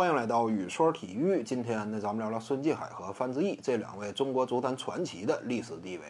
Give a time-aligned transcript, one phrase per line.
[0.00, 1.42] 欢迎来到雨说体育。
[1.42, 6.04] 今天呢，咱们聊聊孙继海和范志毅这两位中国足坛传奇的历史地位。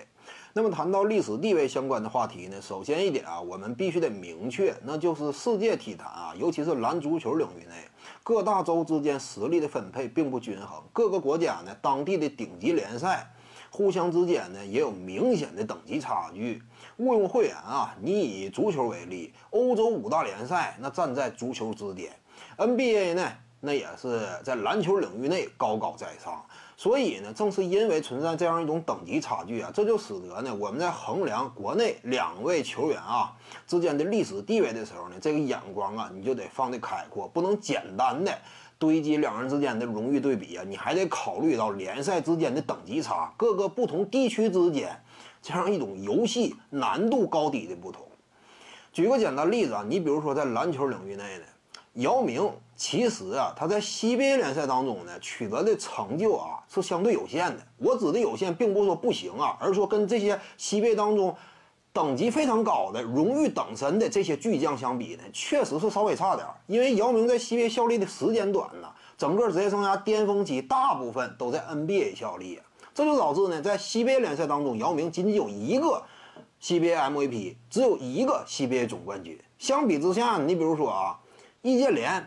[0.52, 7.88] 那么谈到历史地位相关的话题呢，首先一点啊，我们必须得明确，那就是世界体坛啊，尤其是篮足球领域内，
[8.22, 13.28] 各大洲之间实力的分配并不均衡，各个国家呢，当地的顶级联赛。
[13.72, 16.62] 互相之间呢也有明显的等级差距。
[16.98, 22.12] 毋庸讳言啊，你以足球为例，欧洲五大联赛那站在足球之巅
[22.56, 26.44] ，NBA 呢那也是在篮球领域内高高在上。
[26.76, 38.32] 所以呢，正是因为存在这样一种等级差距啊，这就使得呢我们在衡量国内两位球员啊之间的历史地位的时候呢，这个眼光啊你就得放得开阔，不能简单的。
[38.78, 44.98] 堆积两人之间的荣誉对比啊，你还得考虑到联赛之间的等级差，各个不同地区之间
[45.42, 48.02] 这样一种游戏难度高低的不同。
[48.90, 51.44] 举个简单例子啊，你比如说在篮球领域内呢，
[51.94, 57.58] 姚明其实啊他在 CBA 联赛当中呢取得的成就啊是相对有限的。
[57.78, 61.36] 我指的有限，并不是说不行啊，而是说跟这些 CBA 当中。
[61.92, 66.46] 等级非常高的、荣誉等身的这些巨匠相比呢，确实是稍微差点。
[66.68, 72.60] 因为姚明在 CBA 效力的时间短呢，整个职业生涯巅峰期大部分都在 NBA 效力，
[72.94, 76.00] 这就导致呢，在 CBA 联赛当中，姚明仅仅有一个
[76.62, 79.36] CBA MVP，只有一个 CBA 总冠军。
[79.58, 81.18] 相比之下，你比如说啊，
[81.62, 82.26] 易建联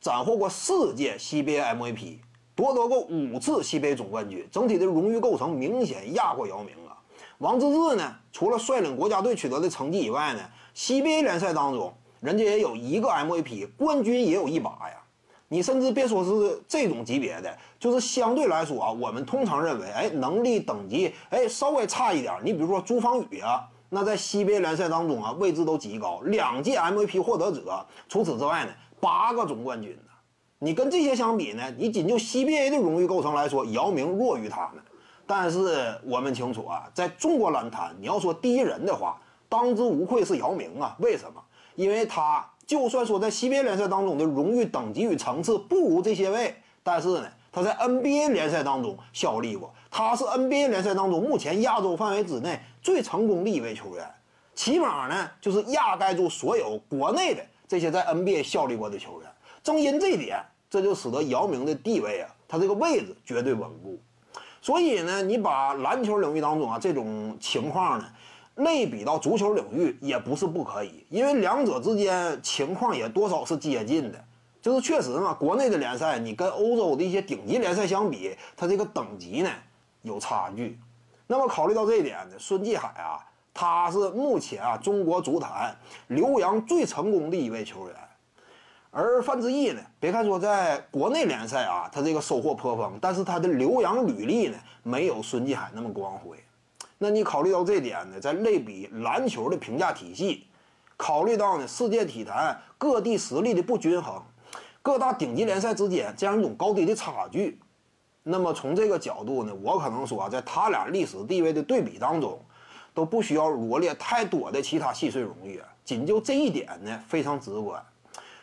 [0.00, 2.18] 斩获过四届 CBA MVP，
[2.54, 6.96] 夺得过五次 CBA 总冠军，整体的荣誉构成明显压过姚明啊。
[7.36, 10.40] 王治郅呢，除了率领国家队取得的成绩以外呢
[10.74, 15.02] ，CBA 联赛当中，人家也有一个 MVP，冠军也有一把呀。
[15.48, 22.34] 你甚至别说是这种级别的，就是相对来说啊，我们通常认为，哎，能力等级，哎，稍微差一点。
[22.42, 27.86] 你比如说朱芳雨啊，那在 CBA 联赛当中啊，位置都极高，两届 MVP 获得者。
[28.10, 30.12] 除此之外呢，八个总冠军呢。
[30.58, 34.84] 你跟这些相比呢，你仅就 CBA 的荣誉构成来说，姚明弱于他们。
[35.26, 40.94] 但是我们清楚啊，在中国篮坛，你要说第一人的话，当之无愧是姚明啊。
[40.98, 41.42] 为什么？
[41.74, 54.06] 因为他就算说在 CBA 联赛当中的荣誉等级与层次不如这些位，但是呢，他在 NBA 联赛当中效力过，他是 NBA 联赛当中目前亚洲范围之内最成功的一位球员，
[54.54, 59.30] 起码呢，就是压盖住所有国内的这些在 NBA 效力过的球员。
[59.62, 63.98] 正因这点，这就使得姚明的地位啊，他这个位置绝对稳固。
[64.60, 68.04] 所以呢，你把篮球领域当中啊这种情况呢，
[68.56, 74.22] 类比到足球领域也不是不可以，因为两者之间情况也多少是接近的。
[74.66, 79.50] 就是确实嘛，国内的联赛你跟欧洲的一些顶级联赛相比，它这个等级呢
[80.02, 80.76] 有差距。
[81.28, 83.22] 那么考虑到这一点呢，孙继海啊，
[83.54, 85.76] 他是目前啊中国足坛
[86.08, 87.96] 留洋最成功的一位球员。
[88.90, 89.80] 而范志毅呢？
[90.00, 96.36] 别看说在国内联赛啊，他这个收获颇丰，但是他的留洋履历呢，没有孙继海那么光辉。
[96.98, 100.48] 那你考虑到这点呢，在类比篮球的评价体系，
[100.96, 104.20] 考虑到呢世界体坛各地实力的不均衡，
[104.86, 107.58] 各大顶级联赛之间这样一种高低的差距，
[108.22, 112.40] 那么从这个角度呢，我可能说，啊在他俩历史地位的对比当中，
[112.94, 117.84] 都不需要罗列太多的其他细碎荣誉，仅就这一点呢，非常直观。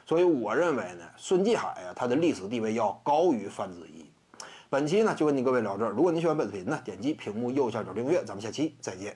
[0.06, 4.06] 所以我认为呢，孙继海啊，他的历史地位要高于范志毅。
[4.70, 5.92] 本期呢就跟你各位聊这儿。
[5.92, 8.22] 如果你喜欢本视频呢，点击屏幕右下角订阅。
[8.26, 9.16] 咱们下期再见。